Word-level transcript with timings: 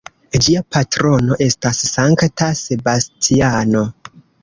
Ĝia 0.45 0.63
patrono 0.75 1.37
estas 1.47 1.83
Sankta 1.91 2.51
Sebastiano. 2.65 3.89